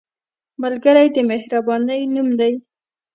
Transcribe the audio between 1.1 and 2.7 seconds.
د مهربانۍ نوم دی